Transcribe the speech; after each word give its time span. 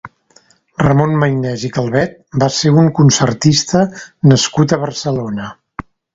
Ramon 0.85 1.11
Maynès 1.23 1.65
i 1.69 1.71
Calvet 1.75 2.15
va 2.45 2.47
ser 2.57 2.73
un 2.85 2.89
concertista 3.01 3.83
nascut 4.33 4.75
a 4.79 4.83
Barcelona. 4.87 5.53